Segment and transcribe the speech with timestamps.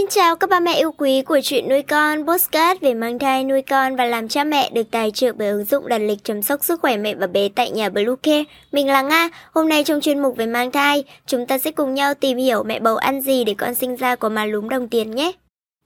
[0.00, 3.44] Xin chào các ba mẹ yêu quý của chuyện nuôi con, postcard về mang thai,
[3.44, 6.42] nuôi con và làm cha mẹ được tài trợ bởi ứng dụng đặt lịch chăm
[6.42, 8.44] sóc sức khỏe mẹ và bé tại nhà Bluecare.
[8.72, 11.94] Mình là Nga, hôm nay trong chuyên mục về mang thai, chúng ta sẽ cùng
[11.94, 14.88] nhau tìm hiểu mẹ bầu ăn gì để con sinh ra có má lúm đồng
[14.88, 15.32] tiền nhé.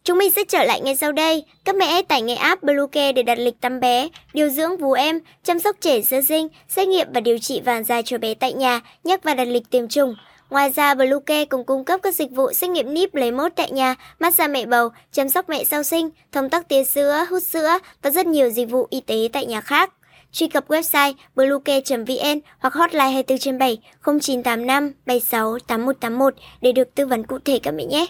[0.04, 1.44] Chúng mình sẽ trở lại ngay sau đây.
[1.64, 4.92] Các mẹ hãy tải ngay app Bluecare để đặt lịch tắm bé, điều dưỡng vú
[4.92, 8.34] em, chăm sóc trẻ sơ sinh, xét nghiệm và điều trị vàng da cho bé
[8.34, 10.14] tại nhà, nhắc và đặt lịch tiêm chủng.
[10.54, 13.70] Ngoài ra, Bluecare cũng cung cấp các dịch vụ xét nghiệm níp lấy mốt tại
[13.70, 17.78] nhà, massage mẹ bầu, chăm sóc mẹ sau sinh, thông tắc tia sữa, hút sữa
[18.02, 19.92] và rất nhiều dịch vụ y tế tại nhà khác.
[20.32, 27.06] Truy cập website bluecare.vn hoặc hotline 24 trên 7 0985 76 8181 để được tư
[27.06, 28.06] vấn cụ thể các mẹ nhé.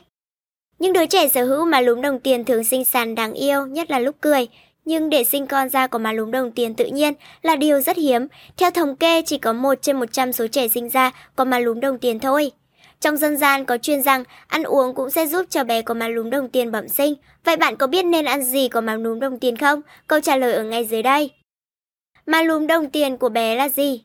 [0.78, 3.90] Những đứa trẻ sở hữu mà lúm đồng tiền thường xinh xắn đáng yêu, nhất
[3.90, 4.48] là lúc cười.
[4.84, 7.96] Nhưng để sinh con ra có má lúm đồng tiền tự nhiên là điều rất
[7.96, 8.26] hiếm.
[8.56, 11.80] Theo thống kê, chỉ có 1 trên 100 số trẻ sinh ra có má lúm
[11.80, 12.50] đồng tiền thôi.
[13.00, 16.08] Trong dân gian có chuyên rằng ăn uống cũng sẽ giúp cho bé có má
[16.08, 17.14] lúm đồng tiền bẩm sinh.
[17.44, 19.80] Vậy bạn có biết nên ăn gì có má lúm đồng tiền không?
[20.06, 21.30] Câu trả lời ở ngay dưới đây.
[22.26, 24.04] Má lúm đồng tiền của bé là gì?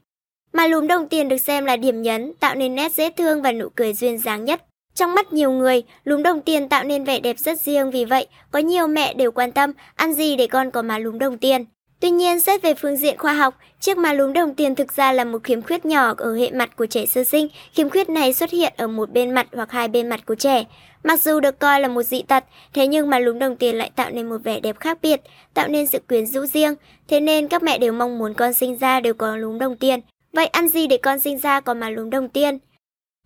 [0.54, 3.52] Má lúm đồng tiền được xem là điểm nhấn, tạo nên nét dễ thương và
[3.52, 4.62] nụ cười duyên dáng nhất
[4.96, 8.28] trong mắt nhiều người, lúm đồng tiền tạo nên vẻ đẹp rất riêng vì vậy,
[8.52, 11.66] có nhiều mẹ đều quan tâm ăn gì để con có má lúm đồng tiền.
[12.00, 15.12] Tuy nhiên, xét về phương diện khoa học, chiếc má lúm đồng tiền thực ra
[15.12, 17.48] là một khiếm khuyết nhỏ ở hệ mặt của trẻ sơ sinh.
[17.74, 20.64] Khiếm khuyết này xuất hiện ở một bên mặt hoặc hai bên mặt của trẻ.
[21.04, 22.44] Mặc dù được coi là một dị tật,
[22.74, 25.22] thế nhưng má lúm đồng tiền lại tạo nên một vẻ đẹp khác biệt,
[25.54, 26.76] tạo nên sự quyến rũ riêng.
[27.08, 30.00] Thế nên các mẹ đều mong muốn con sinh ra đều có lúm đồng tiền.
[30.34, 32.60] Vậy ăn gì để con sinh ra có má lúm đồng tiền?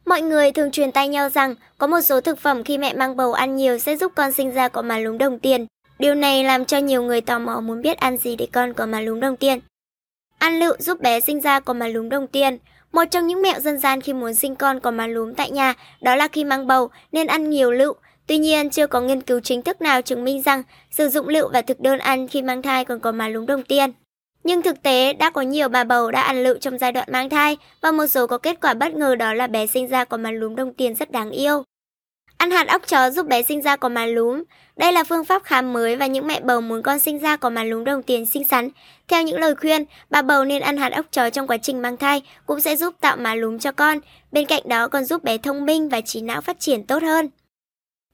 [0.05, 3.15] Mọi người thường truyền tay nhau rằng có một số thực phẩm khi mẹ mang
[3.15, 5.65] bầu ăn nhiều sẽ giúp con sinh ra có má lúm đồng tiền.
[5.99, 8.85] Điều này làm cho nhiều người tò mò muốn biết ăn gì để con có
[8.85, 9.59] má lúm đồng tiền.
[10.39, 12.57] Ăn lựu giúp bé sinh ra có má lúm đồng tiền.
[12.91, 15.73] Một trong những mẹo dân gian khi muốn sinh con có má lúm tại nhà
[16.01, 17.93] đó là khi mang bầu nên ăn nhiều lựu.
[18.27, 21.49] Tuy nhiên, chưa có nghiên cứu chính thức nào chứng minh rằng sử dụng lựu
[21.53, 23.91] và thực đơn ăn khi mang thai còn có má lúm đồng tiền.
[24.43, 27.29] Nhưng thực tế đã có nhiều bà bầu đã ăn lựu trong giai đoạn mang
[27.29, 30.17] thai và một số có kết quả bất ngờ đó là bé sinh ra có
[30.17, 31.63] màn lúm đồng tiền rất đáng yêu.
[32.37, 34.43] Ăn hạt óc chó giúp bé sinh ra có màn lúm.
[34.75, 37.49] Đây là phương pháp khám mới và những mẹ bầu muốn con sinh ra có
[37.49, 38.69] màn lúm đồng tiền xinh xắn.
[39.07, 41.97] Theo những lời khuyên, bà bầu nên ăn hạt óc chó trong quá trình mang
[41.97, 43.97] thai cũng sẽ giúp tạo màn lúm cho con.
[44.31, 47.29] Bên cạnh đó còn giúp bé thông minh và trí não phát triển tốt hơn.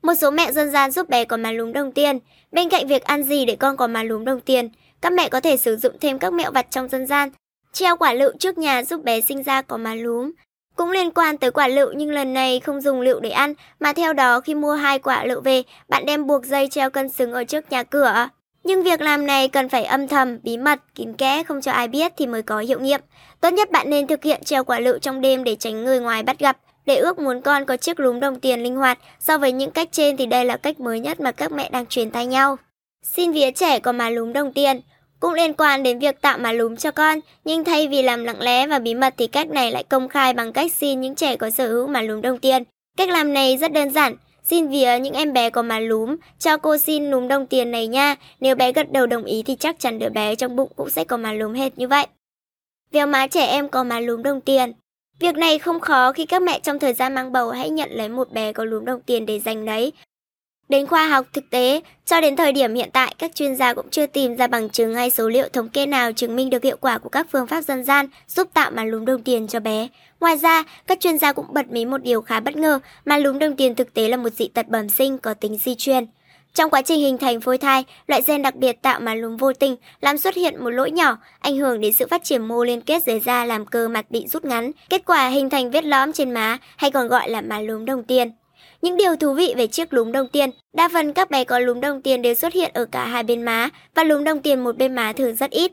[0.01, 2.19] Một số mẹ dân gian giúp bé có má lúm đồng tiền.
[2.51, 4.69] Bên cạnh việc ăn gì để con có má lúm đồng tiền,
[5.01, 7.29] các mẹ có thể sử dụng thêm các mẹo vặt trong dân gian,
[7.73, 10.31] treo quả lựu trước nhà giúp bé sinh ra có má lúm.
[10.75, 13.93] Cũng liên quan tới quả lựu nhưng lần này không dùng lựu để ăn, mà
[13.93, 17.31] theo đó khi mua hai quả lựu về, bạn đem buộc dây treo cân xứng
[17.31, 18.29] ở trước nhà cửa.
[18.63, 21.87] Nhưng việc làm này cần phải âm thầm, bí mật, kín kẽ không cho ai
[21.87, 23.01] biết thì mới có hiệu nghiệm.
[23.41, 26.23] Tốt nhất bạn nên thực hiện treo quả lựu trong đêm để tránh người ngoài
[26.23, 26.57] bắt gặp.
[26.85, 29.90] Để ước muốn con có chiếc lúm đồng tiền linh hoạt, so với những cách
[29.91, 32.57] trên thì đây là cách mới nhất mà các mẹ đang truyền tay nhau.
[33.03, 34.81] Xin vía trẻ có má lúm đồng tiền
[35.19, 38.41] cũng liên quan đến việc tạo má lúm cho con, nhưng thay vì làm lặng
[38.41, 41.35] lẽ và bí mật thì cách này lại công khai bằng cách xin những trẻ
[41.35, 42.63] có sở hữu má lúm đồng tiền.
[42.97, 46.57] Cách làm này rất đơn giản, xin vía những em bé có má lúm, cho
[46.57, 49.79] cô xin lúm đồng tiền này nha, nếu bé gật đầu đồng ý thì chắc
[49.79, 52.07] chắn đứa bé trong bụng cũng sẽ có má lúm hết như vậy.
[52.91, 54.73] Véo má trẻ em có má lúm đồng tiền.
[55.19, 58.09] Việc này không khó khi các mẹ trong thời gian mang bầu hãy nhận lấy
[58.09, 59.91] một bé có lúm đồng tiền để dành lấy.
[60.69, 63.90] Đến khoa học thực tế, cho đến thời điểm hiện tại, các chuyên gia cũng
[63.90, 66.78] chưa tìm ra bằng chứng hay số liệu thống kê nào chứng minh được hiệu
[66.81, 69.88] quả của các phương pháp dân gian giúp tạo màn lúm đồng tiền cho bé.
[70.19, 73.40] Ngoài ra, các chuyên gia cũng bật mí một điều khá bất ngờ, màn lúm
[73.40, 76.06] đồng tiền thực tế là một dị tật bẩm sinh có tính di truyền.
[76.53, 79.53] Trong quá trình hình thành phôi thai, loại gen đặc biệt tạo màn lúm vô
[79.53, 82.81] tình làm xuất hiện một lỗi nhỏ, ảnh hưởng đến sự phát triển mô liên
[82.81, 84.71] kết dưới da làm cơ mặt bị rút ngắn.
[84.89, 88.03] Kết quả hình thành vết lõm trên má hay còn gọi là màn lúm đồng
[88.03, 88.31] tiền.
[88.81, 91.79] Những điều thú vị về chiếc lúm đồng tiền, đa phần các bé có lúm
[91.79, 94.77] đồng tiền đều xuất hiện ở cả hai bên má và lúm đồng tiền một
[94.77, 95.71] bên má thường rất ít.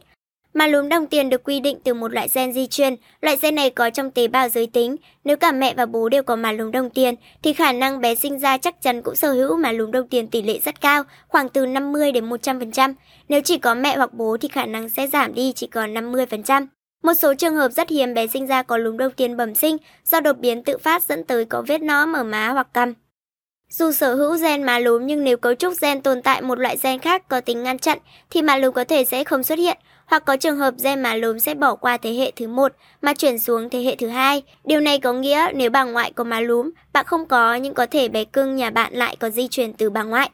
[0.56, 3.54] Mà lúm đồng tiền được quy định từ một loại gen di truyền, loại gen
[3.54, 4.96] này có trong tế bào giới tính.
[5.24, 8.14] Nếu cả mẹ và bố đều có mà lúm đồng tiền thì khả năng bé
[8.14, 11.02] sinh ra chắc chắn cũng sở hữu mà lúm đồng tiền tỷ lệ rất cao,
[11.28, 12.94] khoảng từ 50 đến 100%.
[13.28, 16.66] Nếu chỉ có mẹ hoặc bố thì khả năng sẽ giảm đi chỉ còn 50%.
[17.02, 19.76] Một số trường hợp rất hiếm bé sinh ra có lúm đồng tiền bẩm sinh
[20.04, 22.94] do đột biến tự phát dẫn tới có vết nõm ở má hoặc cằm.
[23.68, 26.76] Dù sở hữu gen má lúm nhưng nếu cấu trúc gen tồn tại một loại
[26.82, 27.98] gen khác có tính ngăn chặn
[28.30, 31.14] thì má lúm có thể sẽ không xuất hiện hoặc có trường hợp gen má
[31.14, 32.72] lúm sẽ bỏ qua thế hệ thứ một
[33.02, 34.42] mà chuyển xuống thế hệ thứ hai.
[34.64, 37.86] Điều này có nghĩa nếu bà ngoại có má lúm, bạn không có nhưng có
[37.86, 40.30] thể bé cưng nhà bạn lại có di truyền từ bà ngoại.